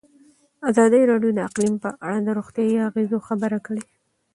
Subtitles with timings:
[0.69, 3.83] ازادي راډیو د اقلیم په اړه د روغتیایي اغېزو خبره کړې.